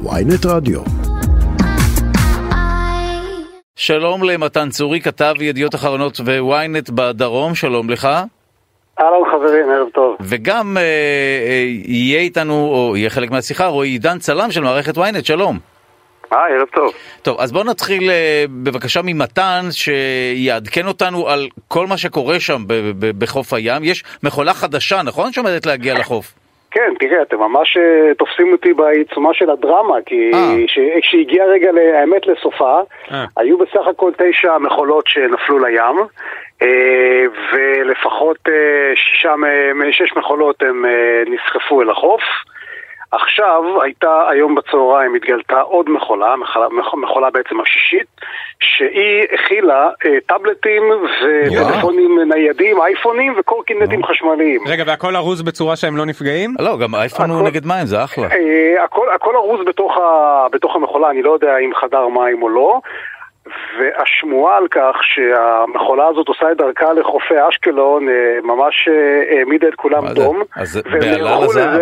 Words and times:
ויינט 0.00 0.46
רדיו. 0.46 0.80
שלום 3.76 4.22
למתן 4.22 4.68
צורי, 4.70 5.00
כתב 5.00 5.34
ידיעות 5.40 5.74
אחרונות 5.74 6.20
וויינט 6.20 6.90
בדרום, 6.90 7.54
שלום 7.54 7.90
לך. 7.90 8.08
אהלן 9.00 9.30
חברים, 9.32 9.70
ערב 9.70 9.88
טוב. 9.94 10.16
וגם 10.20 10.76
אה, 10.76 10.82
אה, 10.82 11.64
יהיה 11.84 12.20
איתנו, 12.20 12.54
או 12.54 12.96
יהיה 12.96 13.10
חלק 13.10 13.30
מהשיחה, 13.30 13.66
רועי 13.66 13.88
עידן 13.90 14.18
צלם 14.18 14.50
של 14.50 14.60
מערכת 14.60 14.96
ynet, 14.96 15.24
שלום. 15.24 15.58
היי, 16.30 16.54
ערב 16.58 16.68
טוב. 16.74 16.92
טוב, 17.22 17.40
אז 17.40 17.52
בואו 17.52 17.64
נתחיל 17.64 18.10
אה, 18.10 18.44
בבקשה 18.62 19.00
ממתן, 19.04 19.68
שיעדכן 19.70 20.86
אותנו 20.86 21.28
על 21.28 21.48
כל 21.68 21.86
מה 21.86 21.96
שקורה 21.98 22.40
שם 22.40 22.64
ב- 22.66 22.74
ב- 22.98 23.18
בחוף 23.18 23.52
הים. 23.52 23.84
יש 23.84 24.04
מכולה 24.22 24.54
חדשה, 24.54 25.02
נכון? 25.02 25.32
שעומדת 25.32 25.66
להגיע 25.66 25.98
לחוף. 25.98 26.34
כן, 26.72 26.92
תראה, 26.98 27.22
אתם 27.22 27.38
ממש 27.38 27.76
אה, 27.76 28.14
תופסים 28.14 28.52
אותי 28.52 28.72
בעיצומה 28.72 29.34
של 29.34 29.50
הדרמה, 29.50 29.96
כי 30.06 30.30
אה. 30.34 31.00
כשהגיע 31.00 31.44
רגע 31.44 31.70
האמת 31.94 32.26
לסופה, 32.26 32.80
אה. 33.12 33.24
היו 33.36 33.58
בסך 33.58 33.86
הכל 33.86 34.12
תשע 34.18 34.58
מכולות 34.58 35.06
שנפלו 35.06 35.58
לים, 35.58 35.96
ולפחות 37.52 38.38
שישה, 38.94 39.34
שש 39.90 40.16
מכולות 40.16 40.62
הם 40.62 40.84
נסחפו 41.26 41.82
אל 41.82 41.90
החוף. 41.90 42.22
עכשיו, 43.12 43.82
הייתה 43.82 44.28
היום 44.28 44.54
בצהריים, 44.54 45.14
התגלתה 45.14 45.60
עוד 45.60 45.90
מכולה, 45.90 46.36
מכולה, 46.36 46.66
מכולה 47.02 47.30
בעצם 47.30 47.60
השישית, 47.60 48.06
שהיא 48.60 49.22
הכילה 49.34 49.88
אה, 50.06 50.20
טאבלטים 50.26 50.82
וטלפונים 50.90 52.18
ניידים, 52.34 52.80
אייפונים 52.82 53.34
וקורקינטים 53.38 54.04
חשמליים. 54.04 54.60
רגע, 54.68 54.84
והכל 54.86 55.16
ארוז 55.16 55.42
בצורה 55.42 55.76
שהם 55.76 55.96
לא 55.96 56.06
נפגעים? 56.06 56.54
לא, 56.58 56.76
גם 56.78 56.94
האייפון 56.94 57.30
הוא 57.30 57.38
הכל- 57.38 57.46
נגד 57.46 57.66
מים, 57.66 57.86
זה 57.86 58.04
אחלה. 58.04 58.26
אה, 58.32 58.84
הכל, 58.84 59.06
הכל 59.14 59.36
ארוז 59.36 59.60
בתוך, 59.66 59.98
ה, 59.98 60.46
בתוך 60.52 60.76
המכולה, 60.76 61.10
אני 61.10 61.22
לא 61.22 61.30
יודע 61.32 61.56
אם 61.58 61.70
חדר 61.74 62.08
מים 62.08 62.42
או 62.42 62.48
לא. 62.48 62.80
והשמועה 63.78 64.56
על 64.56 64.68
כך 64.70 64.96
שהמכולה 65.02 66.06
הזאת 66.06 66.28
עושה 66.28 66.52
את 66.52 66.56
דרכה 66.56 66.92
לחופי 66.92 67.34
אשקלון 67.48 68.08
אה, 68.08 68.14
ממש 68.42 68.88
אה, 68.88 69.38
העמידה 69.38 69.68
את 69.68 69.74
כולם? 69.74 70.08
דום. 70.08 70.42
אז 70.56 70.82
בעלה 71.00 71.40
לזהב. 71.40 71.80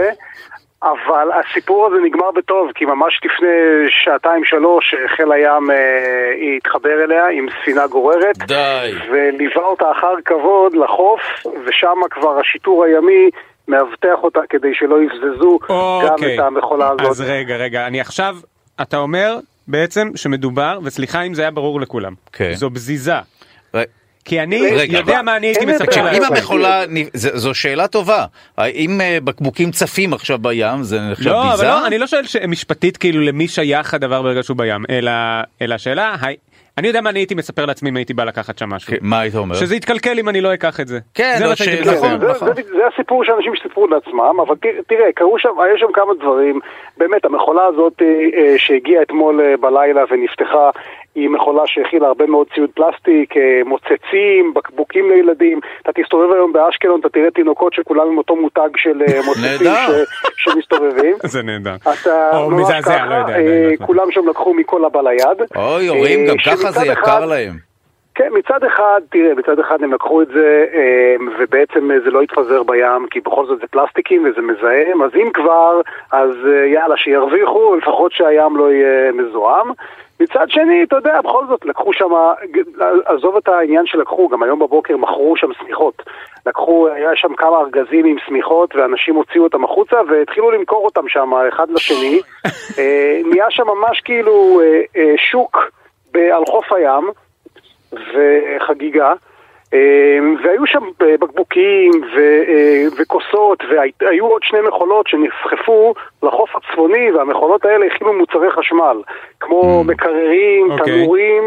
אבל 0.83 1.29
הסיפור 1.41 1.87
הזה 1.87 1.97
נגמר 2.05 2.31
בטוב, 2.37 2.73
כי 2.75 2.85
ממש 2.85 3.21
לפני 3.25 3.49
שעתיים 3.89 4.45
שלוש 4.45 4.95
חיל 5.17 5.33
הים 5.33 5.71
אה, 5.71 6.57
התחבר 6.57 7.05
אליה 7.05 7.29
עם 7.29 7.47
ספינה 7.61 7.87
גוררת. 7.87 8.39
די. 8.39 8.93
וליווה 9.13 9.63
אותה 9.63 9.91
אחר 9.93 10.15
כבוד 10.25 10.75
לחוף, 10.75 11.21
ושם 11.67 11.97
כבר 12.11 12.39
השיטור 12.41 12.85
הימי 12.85 13.31
מאבטח 13.69 14.19
אותה 14.23 14.41
כדי 14.49 14.75
שלא 14.75 14.97
יבזזו 15.03 15.59
גם 15.69 15.77
אוקיי. 15.77 16.35
את 16.35 16.41
המכולה 16.41 16.89
הזאת. 16.89 17.07
אז 17.07 17.21
רגע, 17.21 17.57
רגע, 17.57 17.87
אני 17.87 18.01
עכשיו, 18.01 18.37
אתה 18.83 18.97
אומר 18.97 19.39
בעצם 19.69 20.09
שמדובר, 20.17 20.79
וסליחה 20.85 21.23
אם 21.23 21.35
זה 21.35 21.43
היה 21.43 21.51
ברור 21.51 21.81
לכולם, 21.81 22.13
כן. 22.33 22.53
זו 22.53 22.71
בזיזה. 22.71 23.19
כי 24.25 24.41
אני 24.41 24.71
רגע, 24.77 24.99
יודע 24.99 25.23
מה 25.23 25.37
אני 25.37 25.47
הייתי 25.47 25.67
מספר 25.67 25.85
תקשיב. 25.85 26.05
אם. 26.07 26.23
המכולה, 26.25 26.85
זו 27.15 27.55
שאלה 27.55 27.87
טובה. 27.89 28.25
האם 28.59 29.01
אה, 29.01 29.19
בקבוקים 29.25 29.71
צפים 29.71 30.13
עכשיו 30.13 30.39
בים, 30.39 30.83
זה 30.83 31.01
נחשב 31.01 31.29
לא, 31.31 31.43
אבל 31.43 31.51
ביזה? 31.51 31.65
לא, 31.65 31.87
אני 31.87 31.99
לא 31.99 32.07
שואל 32.07 32.25
ש- 32.25 32.37
משפטית 32.37 32.97
כאילו 32.97 33.21
למי 33.21 33.49
שייך 33.49 33.95
הדבר 33.95 34.23
ברגע 34.23 34.43
שהוא 34.43 34.57
בים, 34.57 34.85
אלא 34.91 35.11
אלא 35.63 35.75
השאלה, 35.75 36.15
הי- 36.23 36.37
אני 36.79 36.89
יודע 36.89 37.01
מה 37.01 37.11
אני 37.11 37.19
הייתי 37.19 37.35
מספר 37.35 37.67
לעצמי 37.67 37.91
אם 37.91 37.97
הייתי 37.97 38.15
בא 38.15 38.25
לקחת 38.25 38.59
שם 38.59 38.69
משהו. 38.69 38.91
כן, 38.91 38.97
מה 39.01 39.21
היית 39.21 39.35
אומר? 39.35 39.55
שזה 39.55 39.77
יתקלקל 39.77 40.19
אם 40.19 40.29
אני 40.29 40.41
לא 40.41 40.55
אקח 40.55 40.81
את 40.81 40.89
זה. 40.89 40.99
כן, 41.15 41.35
זה 41.39 41.45
לא, 41.45 41.55
ש-. 41.55 41.69
נכון, 41.69 42.21
זה, 42.21 42.27
נכון. 42.29 42.49
זה, 42.57 42.63
זה 42.63 42.83
הסיפור 42.95 43.25
שאנשים 43.25 43.53
סיפרו 43.63 43.87
לעצמם, 43.87 44.41
אבל 44.47 44.55
תראה, 44.87 45.13
קרו 45.15 45.39
שם, 45.39 45.49
היה 45.65 45.75
שם 45.79 45.87
כמה 45.95 46.15
דברים, 46.21 46.61
באמת, 46.97 47.25
המכולה 47.25 47.63
הזאת 47.67 48.03
אה, 48.03 48.07
אה, 48.41 48.55
שהגיעה 48.59 49.03
אתמול 49.03 49.41
בלילה 49.61 50.01
ונפתחה, 50.11 50.71
היא 51.15 51.29
מכולה 51.31 51.63
שהכילה 51.67 52.07
הרבה 52.07 52.27
מאוד 52.27 52.47
ציוד 52.55 52.71
פלסטיק, 52.75 53.35
מוצצים, 53.65 54.55
בקבוקים 54.55 55.11
לילדים. 55.11 55.61
אתה 55.83 55.93
תסתובב 55.93 56.33
היום 56.33 56.53
באשקלון, 56.53 57.01
אתה 57.01 57.09
תראה 57.09 57.31
תינוקות 57.31 57.73
שכולם 57.75 58.07
עם 58.09 58.19
אותו 58.19 58.37
מותג 58.37 58.69
של 58.77 59.03
אה, 59.09 59.21
מוצצים. 59.27 59.67
ש- 59.67 60.45
שמסתובבים. 60.45 61.17
זה 61.33 61.43
נהדר. 61.43 61.75
אתה 61.83 62.37
או 62.39 62.51
ממש 62.51 62.61
מזעזע, 62.61 62.81
ככה, 62.99 63.07
לא 63.07 63.15
יודע. 63.15 63.35
אה, 63.39 63.71
לא 63.81 63.87
כולם 63.87 64.11
שם 64.11 64.29
לקחו 64.29 64.55
מכל 64.55 64.85
הבא 64.85 65.01
ליד. 65.01 65.43
אוי, 65.57 65.87
הורים, 65.87 66.21
אה, 66.21 66.27
גם 66.31 66.37
ככה 66.47 66.71
זה 66.71 66.87
יקר 66.87 67.03
אחד- 67.03 67.23
להם. 67.29 67.53
כן, 68.15 68.29
מצד 68.33 68.65
אחד, 68.65 69.01
תראה, 69.11 69.35
מצד 69.35 69.59
אחד 69.59 69.83
הם 69.83 69.93
לקחו 69.95 70.23
את 70.23 70.29
זה, 70.29 70.67
ובעצם 71.39 71.91
זה 72.05 72.11
לא 72.11 72.23
יתפזר 72.23 72.63
בים, 72.63 73.07
כי 73.11 73.21
בכל 73.21 73.47
זאת 73.47 73.61
זה 73.61 73.67
פלסטיקים 73.71 74.25
וזה 74.25 74.41
מזהם, 74.41 75.03
אז 75.03 75.11
אם 75.15 75.31
כבר, 75.35 75.81
אז 76.13 76.31
יאללה, 76.75 76.97
שירוויחו, 76.97 77.77
לפחות 77.77 78.13
שהים 78.13 78.57
לא 78.57 78.73
יהיה 78.73 79.13
מזוהם. 79.13 79.67
מצד 80.21 80.51
שני, 80.51 80.83
אתה 80.83 80.97
יודע, 80.97 81.21
בכל 81.21 81.47
זאת, 81.49 81.65
לקחו 81.65 81.93
שם, 81.93 82.11
עזוב 83.05 83.37
את 83.37 83.49
העניין 83.49 83.87
שלקחו, 83.87 84.29
גם 84.29 84.43
היום 84.43 84.59
בבוקר 84.59 84.97
מכרו 84.97 85.37
שם 85.37 85.53
שמיכות. 85.53 86.03
לקחו, 86.47 86.89
היה 86.89 87.11
שם 87.15 87.35
כמה 87.35 87.57
ארגזים 87.61 88.07
עם 88.07 88.17
שמיכות, 88.27 88.77
ואנשים 88.77 89.15
הוציאו 89.15 89.45
אותם 89.45 89.65
החוצה, 89.65 89.97
והתחילו 90.09 90.51
למכור 90.51 90.85
אותם 90.85 91.09
שם 91.09 91.31
אחד 91.49 91.71
לשני. 91.71 92.21
אה, 92.79 93.21
נהיה 93.25 93.51
שם 93.51 93.67
ממש 93.67 94.01
כאילו 94.01 94.61
אה, 94.61 94.81
אה, 94.97 95.15
שוק 95.17 95.71
על 96.15 96.47
חוף 96.47 96.73
הים. 96.73 97.11
וחגיגה. 97.93 99.13
והיו 100.43 100.67
שם 100.67 100.85
בקבוקים 101.01 101.91
ו- 102.17 103.01
וכוסות, 103.01 103.65
והיו 104.01 104.27
עוד 104.27 104.43
שני 104.43 104.61
מכולות 104.61 105.07
שנסחפו 105.07 105.95
לחוף 106.23 106.51
הצפוני, 106.57 107.13
והמכולות 107.13 107.65
האלה 107.65 107.87
הכילו 107.87 108.13
מוצרי 108.13 108.51
חשמל, 108.51 109.03
כמו 109.51 109.85
מקררים, 109.85 110.71
אוקיי. 110.71 110.95
תנורים, 111.05 111.43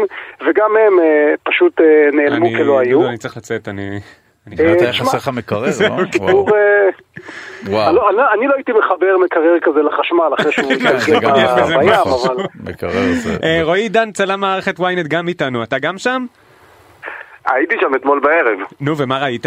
וגם 0.46 0.70
הם 0.76 1.00
אה, 1.00 1.34
פשוט 1.42 1.80
אה, 1.80 1.84
נעלמו 2.12 2.46
אני- 2.46 2.56
כלא 2.56 2.78
היו. 2.80 2.98
דודו, 2.98 3.08
אני 3.08 3.18
צריך 3.18 3.36
לצאת, 3.36 3.68
אני... 3.68 4.00
אני 4.46 4.52
אה, 4.52 4.56
חייב- 4.56 4.70
אתה 4.70 4.82
היה 4.84 4.92
תשמע, 4.92 5.06
חסר 5.06 5.16
לך 5.18 5.28
מקרר, 5.28 5.60
לא? 5.60 6.04
כן. 6.12 6.24
וואו. 6.24 7.88
אני 7.88 7.96
לא- 7.96 8.12
לא- 8.12 8.32
אני 8.32 8.46
לא 8.46 8.54
הייתי 8.54 8.72
מחבר 8.72 9.16
מקרר 9.24 9.56
כזה 9.62 9.82
לחשמל 9.82 10.30
אחרי 10.40 10.52
שהוא 10.52 10.72
כן, 10.82 10.96
התגלגל 10.96 11.30
בים, 11.78 11.90
משהו. 11.90 12.26
אבל... 12.34 12.44
מקרר 12.64 12.90
זה... 13.12 13.36
רועי 13.62 13.82
עידן, 13.82 14.12
צלם 14.12 14.40
מערכת 14.40 14.78
ynet 14.80 15.08
גם 15.08 15.28
איתנו, 15.28 15.62
אתה 15.62 15.78
גם 15.78 15.98
שם? 15.98 16.26
הייתי 17.46 17.74
שם 17.80 17.94
אתמול 17.94 18.20
בערב. 18.20 18.58
נו, 18.80 18.96
ומה 18.96 19.18
ראית? 19.18 19.46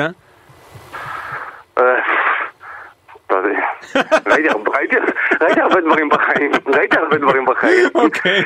אה. 3.96 4.02
ראיתי 4.28 4.50
הרבה- 4.50 4.72
ראיתי- 4.78 4.96
ראיתי 5.42 5.62
הרבה 5.62 5.82
דברים 5.82 6.10
בחיים, 6.10 6.52
ראיתי 6.68 6.98
הרבה 6.98 7.18
דברים 7.18 7.46
בחיים. 7.46 7.90
אוקיי. 7.96 8.44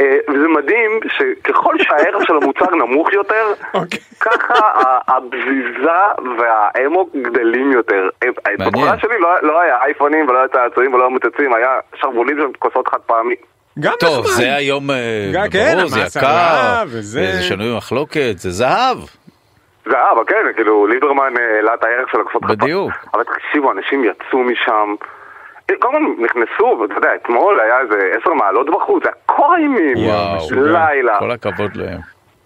אה, 0.00 0.16
וזה 0.28 0.48
מדהים 0.48 0.90
שככל 1.08 1.74
שהערך 1.78 2.26
של 2.26 2.32
המוצר 2.42 2.74
נמוך 2.76 3.12
יותר, 3.12 3.44
אוקיי. 3.74 3.98
ככה 4.20 4.54
הבזיזה 5.08 5.90
והאמו 6.38 7.06
גדלים 7.22 7.72
יותר. 7.72 8.08
אה, 8.22 8.28
מעניין. 8.48 8.68
בתוכנה 8.70 8.98
שלי 8.98 9.18
לא- 9.20 9.42
לא 9.42 9.60
היה 9.60 9.76
אייפונים 9.84 10.28
ולא 10.28 10.38
היה 10.38 10.48
צעצועים 10.48 10.94
ולא 10.94 11.02
היה 11.02 11.10
מוצצים, 11.10 11.54
היה 11.54 11.68
שרוולים 12.00 12.36
של 12.36 12.46
כוסות 12.58 12.88
חד 12.88 12.98
פעמי. 13.06 13.34
גם 13.80 13.92
טוב. 14.00 14.26
זה 14.26 14.54
היום 14.54 14.90
אה, 14.90 14.96
כן, 15.50 15.74
ברור, 15.76 15.88
זה 15.88 16.00
יקר, 16.00 16.84
זה 17.00 17.42
שנוי 17.42 17.72
במחלוקת, 17.74 18.34
זה 18.36 18.50
זהב. 18.50 18.98
זה 19.86 19.96
היה, 19.96 20.10
אבל 20.12 20.22
כן, 20.26 20.52
כאילו, 20.56 20.86
ליברמן 20.86 21.32
אה, 21.38 21.56
העלה 21.56 21.74
את 21.74 21.84
הערך 21.84 22.08
של 22.12 22.18
חד 22.32 22.38
פעמי. 22.40 22.56
בדיוק. 22.56 22.92
אבל 23.14 23.22
תקשיבו, 23.24 23.72
אנשים 23.72 24.04
יצאו 24.04 24.38
משם. 24.38 24.94
כל 25.80 25.88
הזמן 25.96 26.24
נכנסו, 26.24 26.78
ואתה 26.82 26.94
יודע, 26.94 27.08
אתמול 27.14 27.60
היה 27.60 27.80
איזה 27.80 27.94
עשר 28.20 28.34
מעלות 28.34 28.66
בחוץ, 28.70 29.02
זה 29.02 29.08
היה 29.08 29.16
קור 29.26 29.54
אימים, 29.56 29.96
וואו, 30.08 30.62
לילה, 30.62 31.18
כל 31.18 31.30
הכבוד 31.30 31.76
להם. 31.76 32.00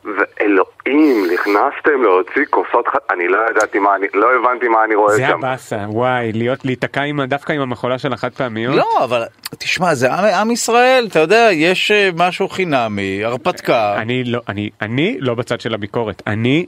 ואלוהים, 0.04 1.24
נכנסתם 1.34 2.02
להוציא 2.02 2.42
כוסות, 2.50 2.88
ח- 2.88 3.12
אני 3.12 3.28
לא 3.28 3.38
ידעתי 3.50 3.78
מה, 3.78 3.96
אני 3.96 4.06
לא 4.14 4.26
הבנתי 4.34 4.68
מה 4.68 4.84
אני 4.84 4.94
רואה 4.94 5.14
זה 5.14 5.26
שם. 5.28 5.38
הבאסה, 5.38 5.76
וואי, 5.88 6.32
להיות, 6.32 6.64
להיתקע 6.64 7.02
עם, 7.02 7.20
דווקא 7.24 7.52
עם 7.52 7.60
המכולה 7.60 7.98
של 7.98 8.12
החד 8.12 8.32
פעמיות? 8.32 8.74
לא, 8.76 9.04
אבל 9.04 9.22
תשמע, 9.58 9.94
זה 9.94 10.12
עם, 10.12 10.24
עם 10.40 10.50
ישראל, 10.50 11.06
אתה 11.10 11.18
יודע, 11.18 11.48
יש 11.52 11.90
אה, 11.90 12.08
משהו 12.16 12.48
חינמי, 12.48 13.24
הרפתקה. 13.24 13.94
אני 13.96 14.24
לא, 14.24 14.40
אני, 14.48 14.70
אני 14.82 15.16
לא 15.20 15.34
בצד 15.34 15.60
של 15.60 15.74
הביקורת, 15.74 16.22
אני 16.26 16.66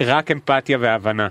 רק 0.00 0.30
אמפתיה 0.30 0.78
והבנה. 0.80 1.28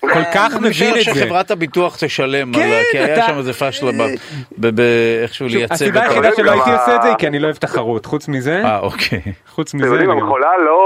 כל 0.00 0.08
כך 0.34 0.54
מבין 0.60 0.90
את 0.90 1.04
זה. 1.04 1.14
שחברת 1.14 1.50
הביטוח 1.50 1.96
תשלם, 2.00 2.52
כן, 2.54 2.80
כי 2.92 2.98
היה 2.98 3.26
שם 3.26 3.38
איזה 3.38 3.52
פשלה 3.52 3.92
ב- 3.92 4.14
ב- 4.58 4.80
ב- 4.80 5.20
איכשהו 5.22 5.48
שוב, 5.48 5.58
לייצב 5.58 5.74
הסיבה. 5.74 6.02
היחידה 6.02 6.28
שלא 6.36 6.50
הייתי 6.50 6.70
עושה 6.72 6.96
את 6.96 7.02
זה 7.02 7.08
היא 7.08 7.16
כי 7.16 7.26
אני 7.26 7.38
לא 7.38 7.46
אוהב 7.46 7.56
תחרות, 7.56 8.06
חוץ 8.06 8.28
מזה, 8.28 8.62
אה, 8.64 8.78
אוקיי. 8.78 9.20
חוץ 9.48 9.74
מזה, 9.74 9.96
גם- 10.02 10.10
המכולה 10.10 10.48
לא, 10.64 10.80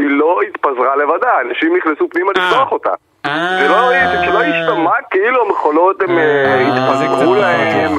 היא 0.00 0.08
לא 0.10 0.38
התפזרה 0.48 0.96
לבדה, 0.96 1.28
אנשים 1.48 1.76
נכנסו 1.76 2.08
פנימה 2.10 2.30
אה. 2.36 2.50
לפתוח 2.50 2.72
אותה. 2.72 2.90
אה, 3.26 3.58
זה 3.62 3.68
לא, 3.68 3.90
שלא 4.26 4.44
ישתמע 4.44 4.90
כאילו 5.10 5.46
המכולות 5.46 6.02
הם 6.02 6.18
אה, 6.18 6.24
אה, 6.44 6.96
זה 6.96 7.04
קצת 7.04 7.12
התפזרו 7.12 7.34
להם. 7.34 7.98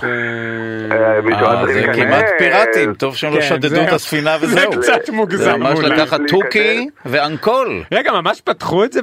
זה. 1.68 1.84
כמעט 1.94 2.26
פיראטים, 2.38 2.94
טוב 2.94 3.16
שהם 3.16 3.34
לא 3.34 3.40
כן, 3.40 3.46
שדדו. 3.48 3.82
את 3.82 3.94
הספינה 3.94 4.38
זה 4.38 4.46
וזהו. 4.46 4.72
קצת 4.72 5.06
זה 5.06 5.12
מוגזם. 5.14 5.60
ממש 5.60 5.78
אולי. 5.80 5.90
לקחת. 5.90 6.20
תוכי 6.28 6.88
ואנקול. 7.06 7.84
רגע, 7.92 8.12
ממש 8.12 8.42
פתחו 8.42 8.84
את 8.84 8.92
זה, 8.94 9.00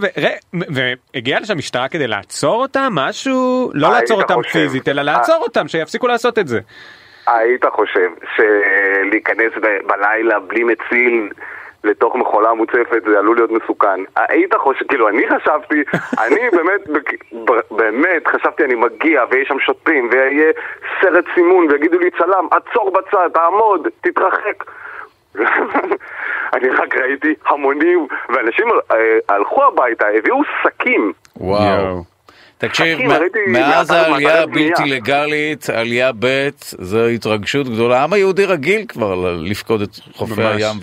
והגיעה 0.54 1.40
לשם 1.40 1.58
משטרה 1.58 1.88
כדי 1.88 2.06
לעצור 2.06 2.62
אותם? 2.62 2.88
משהו? 2.92 3.70
לא 3.74 3.90
לעצור 3.90 4.22
אותם. 4.22 4.42
פיזית, 4.52 4.88
אלא 4.88 5.02
לעצור 5.02 5.36
אותם, 5.36 5.68
שיפסיקו 5.68 6.06
לעשות 6.06 6.38
את 6.38 6.48
זה. 6.48 6.60
היית 7.26 7.64
חושב 7.72 8.08
שלהיכנס 8.36 9.52
ב- 9.62 9.88
בלילה 9.88 10.38
בלי 10.40 10.64
מציל 10.64 11.28
לתוך 11.86 12.14
מכולה 12.14 12.54
מוצפת 12.54 13.02
זה 13.06 13.18
עלול 13.18 13.36
להיות 13.36 13.50
מסוכן. 13.50 14.00
היית 14.16 14.54
חושב, 14.54 14.86
כאילו 14.86 15.08
אני 15.08 15.22
חשבתי, 15.28 15.82
אני 16.26 16.50
באמת, 16.50 17.08
באמת 17.70 18.26
חשבתי 18.26 18.64
אני 18.64 18.74
מגיע 18.74 19.24
ויש 19.30 19.48
שם 19.48 19.58
שוטרים 19.58 20.08
ויהיה 20.12 20.52
סרט 21.00 21.24
סימון 21.34 21.66
ויגידו 21.70 21.98
לי 21.98 22.10
צלם, 22.10 22.48
עצור 22.50 22.90
בצד, 22.90 23.28
תעמוד, 23.34 23.88
תתרחק. 24.00 24.64
אני 26.54 26.68
רק 26.68 26.96
ראיתי 26.96 27.34
המונים, 27.46 28.06
ואנשים 28.28 28.66
אה, 28.92 29.18
הלכו 29.28 29.64
הביתה, 29.64 30.06
הביאו 30.08 30.40
שקים. 30.62 31.12
וואו. 31.36 32.15
תקשיב, 32.58 32.98
מאז 33.46 33.90
העלייה 33.90 34.42
הבלתי. 34.42 34.82
לגלית, 34.86 35.70
עלייה 35.70 36.10
ב', 36.18 36.48
זו 36.60 37.06
התרגשות 37.06 37.68
גדולה. 37.68 38.00
העם 38.00 38.12
היהודי 38.12 38.44
רגיל 38.44 38.84
כבר 38.88 39.36
לפקוד 39.42 39.82
את 39.82 39.88
חופי. 40.14 40.42
הים 40.42 40.76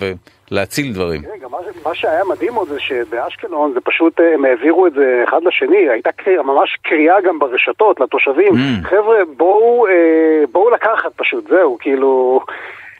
ולהציל 0.50 0.92
דברים. 0.92 1.22
כן, 1.22 1.28
גם 1.42 1.50
מה, 1.84 1.94
שהיה 1.94 2.24
מדהים 2.24 2.54
עוד 2.54 2.68
זה 2.68 2.80
שבאשקלון 2.80 3.72
זה 3.74 3.80
פשוט 3.80 4.20
אה, 4.20 4.34
הם 4.34 4.44
העבירו 4.44 4.86
את 4.86 4.92
זה 4.92 5.24
אחד 5.28 5.40
לשני, 5.44 5.88
הייתה 5.90 6.12
קריאה, 6.12 6.42
ממש 6.42 6.78
קריאה 6.82 7.20
גם 7.20 7.38
ברשתות 7.38 8.00
לתושבים, 8.00 8.54
Mm. 8.54 8.86
חבר'ה 8.86 9.18
בואו, 9.36 9.86
אה, 9.86 10.44
בואו 10.52 10.70
לקחת 10.70 11.12
פשוט, 11.16 11.48
זהו, 11.48 11.78
כאילו, 11.80 12.40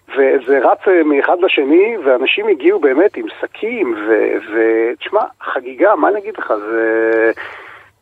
וזה 0.09 0.59
רץ 0.59 0.89
אה, 0.89 1.03
מאחד 1.05 1.37
לשני, 1.41 1.97
ואנשים 2.05 2.49
הגיעו 2.49 2.81
באמת 2.81 3.17
עם 3.17 3.27
שקים, 3.41 3.95
ותשמע, 4.55 5.21
חגיגה, 5.41 5.95
מה 5.97 6.09
אני 6.09 6.19
אגיד 6.19 6.35
לך, 6.39 6.53
זה... 6.71 7.33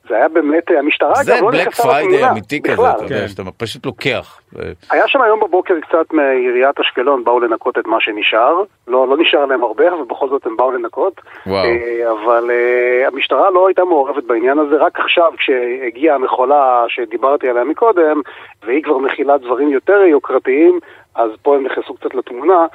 זה 0.09 0.17
היה 0.17 0.29
באמת, 0.29 0.71
אה, 0.71 0.79
המשטרה 0.79 1.15
זה 1.15 1.33
גם 1.37 1.45
לא 1.45 1.51
בלק 1.51 1.61
נכנסה 1.61 1.83
פריידי 1.83 2.15
לתמונה, 2.15 2.33
אמיתי 2.33 2.63
כזה. 2.63 2.91
אתה 2.91 3.05
יודע, 3.05 3.21
כן. 3.21 3.29
שאתה 3.29 3.43
פשוט 3.57 3.87
לוקח. 3.87 4.41
היה 4.91 5.09
שם 5.09 5.23
היום 5.23 5.41
בבוקר 5.41 5.75
קצת 5.81 6.13
מעיריית 6.13 6.81
אשקלון, 6.81 7.25
באו 7.25 7.41
לנקות 7.41 7.79
את 7.79 7.87
מה 7.87 7.97
שנשאר. 8.01 8.63
לא, 8.89 9.09
לא 9.09 9.17
נשאר 9.17 9.47
להם 9.47 9.63
הרבה, 9.63 9.89
אבל 9.89 10.05
בכל 10.09 10.29
זאת 10.29 10.47
הם 10.47 10.57
באו 10.57 10.73
לנקות. 10.73 11.21
וואו. 11.47 11.65
אה, 11.65 12.13
אבל 12.13 12.51
אה, 12.51 13.09
המשטרה 13.09 13.51
לא 13.51 13.69
הייתה 13.69 13.85
מעורבת 13.85 14.25
בעניין 14.25 14.59
הזה, 14.59 14.77
רק 14.77 15.01
עכשיו 15.01 15.33
כשהגיעה 15.37 16.15
המכולה 16.15 16.85
שדיברתי 16.89 17.49
עליה 17.49 17.65
מקודם, 17.65 18.21
והיא 18.67 18.83
כבר 18.83 18.99
מכילה 18.99 19.39
דברים 19.39 19.69
יותר 19.69 20.01
יוקרתיים, 20.03 20.81
אז 21.15 21.31
פה 21.43 21.57
הם 21.57 21.67
נכנסו 21.67 21.95
קצת 21.95 22.15
לתמונה. 22.15 22.67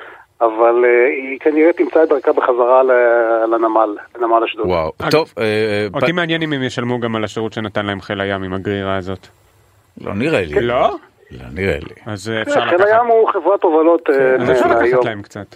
אבל 0.42 0.86
אה, 0.86 0.90
היא 1.08 1.40
כנראה 1.40 1.74
תמצא 1.74 2.04
את 2.04 2.10
דרכה 2.10 2.34
בחזרה 2.34 2.84
ל- 2.84 3.46
לנמל, 3.56 3.90
לנמל 4.20 4.44
אשדוד. 4.46 4.66
וואו. 4.66 4.92
טוב, 5.12 5.34
אה, 5.40 5.44
אותי 5.94 6.12
ב- 6.12 6.16
מעניין 6.16 6.42
אם 6.42 6.54
הם 6.54 6.64
ישלמו 6.64 7.00
גם 7.00 7.16
על 7.16 7.24
השירות 7.24 7.54
שנתן 7.54 7.86
להם 7.86 8.02
חיל 8.02 8.22
הים 8.22 8.44
עם 8.44 8.54
הגרירה 8.54 8.96
הזאת. 8.98 9.28
לא 10.02 10.14
נראה 10.14 10.42
לי. 10.42 10.62
לא? 10.62 10.96
לא 11.32 11.46
נראה 11.54 11.78
לי. 11.80 11.94
אז 12.06 12.30
אה, 12.30 12.42
אפשר 12.42 12.54
חיל 12.66 12.76
לקחת. 12.76 12.88
הים 12.88 13.08
הוא 13.08 13.30
חברת 13.30 13.62
תובלות 13.62 14.10
אה, 14.10 14.36
אז 14.36 14.52
אפשר. 14.52 14.68
לקחת 14.68 15.06
להם 15.06 15.22
קצת. 15.22 15.56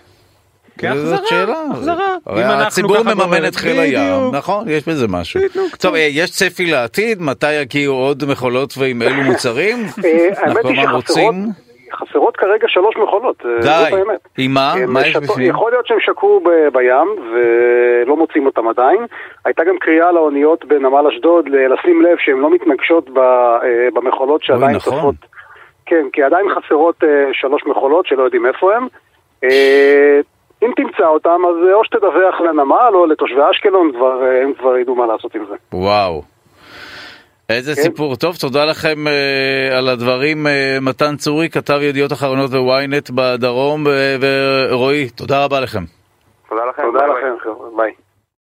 זאת 0.94 1.28
שאלה. 1.28 1.56
החזרה. 1.72 2.16
הרי 2.26 2.46
אם 2.46 2.50
אנחנו 2.50 2.64
הציבור 2.66 3.04
מממן 3.04 3.46
את 3.48 3.56
חיל 3.56 3.80
הים. 3.80 4.32
נכון? 4.36 4.70
יש 4.70 4.88
בזה 4.88 5.08
משהו. 5.08 5.42
טוב, 5.80 5.96
אה, 5.96 6.00
יש 6.12 6.32
צפי 6.32 6.66
לעתיד? 6.66 7.22
מתי 7.22 7.54
יגיעו 7.54 7.96
עוד 7.96 8.24
מכולות 8.32 8.74
ועם 8.78 9.02
אילו 9.02 9.24
מוצרים? 9.24 9.78
אה, 10.06 10.28
האמת 10.38 10.58
אנחנו 10.58 10.70
היא 10.70 10.78
שחסרות 10.84 10.94
רוצים. 11.10 11.46
חסרות 11.94 12.38
כרגע 12.38 12.68
שלוש 12.68 12.96
מכולות, 12.98 13.46
אה, 13.46 13.62
די. 13.62 13.68
זאת 13.68 13.94
האמת. 13.94 14.20
עם 14.38 14.54
מה? 14.54 14.74
מה 14.88 15.08
יש 15.08 15.16
בפנים? 15.16 15.50
יכול 15.50 15.72
להיות 15.72 15.88
שהם 15.88 16.00
שקעו 16.00 16.44
בים 16.74 17.08
ולא 17.34 18.18
מוצאים 18.18 18.46
אותם 18.46 18.68
עדיין. 18.68 19.06
הייתה 19.46 19.64
גם 19.64 19.78
קריאה 19.78 20.12
לאוניות 20.12 20.66
בנמל 20.66 21.08
אשדוד 21.08 21.50
לשים 21.50 22.02
לב 22.02 22.18
שהן 22.18 22.38
לא 22.38 22.50
מתנגשות 22.50 23.10
אה, 23.18 23.88
במכולות 23.94 24.44
שעדיין 24.44 24.76
נכון. 24.76 24.94
צופות. 24.94 25.16
כן, 25.86 26.06
כי 26.14 26.24
עדיין 26.24 26.46
חסרות 26.56 27.04
אה, 27.04 27.30
שלוש 27.34 27.62
מכולות 27.66 28.06
שלא 28.06 28.24
יודעים 28.24 28.46
איפה 28.46 28.76
הן. 28.76 28.88
אה, 29.44 30.20
אם 30.64 30.72
תמצא 30.76 31.06
אותם, 31.06 31.40
אז 31.50 31.68
אה, 31.68 31.74
או 31.74 31.86
שתדווח 31.86 32.42
לנמל 32.42 32.92
או 32.94 33.06
לתושבי 33.06 33.42
אשקלון, 33.52 33.92
אה, 34.02 34.44
הם 34.44 34.54
כבר 34.60 34.78
ידעו 34.78 34.96
מה 34.96 35.06
לעשות 35.06 35.36
עם 35.36 35.46
זה. 35.50 35.56
וואו. 35.74 36.22
איזה 37.52 37.76
כן. 37.76 37.82
סיפור. 37.82 38.16
טוב, 38.16 38.36
תודה 38.36 38.66
לכם 38.66 39.08
אה, 39.08 39.78
על 39.78 39.90
הדברים. 39.90 40.48
אה, 40.48 40.78
מתן 40.82 41.16
צורי, 41.18 41.50
כתב 41.50 41.80
ידיעות 41.82 42.14
אחרונות 42.14 42.52
וויינט 42.52 43.10
בדרום, 43.10 43.88
אה, 43.88 44.16
ורועי, 44.22 45.10
תודה 45.10 45.44
רבה 45.44 45.60
לכם. 45.60 45.84
תודה 46.50 46.62
לכם. 46.66 46.82
תודה 46.82 47.00
ביי 47.00 47.08
ביי. 47.08 47.18
לכם, 47.18 47.44
חבר'ה, 47.44 47.68
ביי. 47.78 48.01